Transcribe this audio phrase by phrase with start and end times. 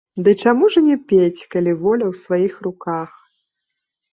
[0.27, 3.09] Ды чаму ж і не пець, калі воля ў сваіх руках.